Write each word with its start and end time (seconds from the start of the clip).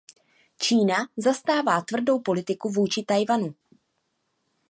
Čína 0.61 0.95
zastává 1.17 1.81
tvrdou 1.81 2.19
politiku 2.19 2.69
vůči 2.69 3.01
Tchaj-wanu. 3.01 3.53